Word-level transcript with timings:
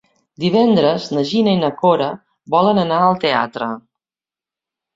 Divendres 0.43 1.05
na 1.15 1.23
Gina 1.31 1.53
i 1.59 1.59
na 1.65 1.69
Cora 1.83 2.09
volen 2.57 2.83
anar 2.87 2.99
al 3.05 3.23
teatre. 3.27 3.71